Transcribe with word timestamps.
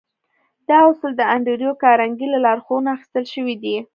دا 0.69 0.77
اصول 0.89 1.11
د 1.17 1.21
انډريو 1.33 1.79
کارنګي 1.83 2.27
له 2.33 2.39
لارښوونو 2.45 2.89
اخيستل 2.95 3.23
شوي 3.33 3.55
دي. 3.63 3.77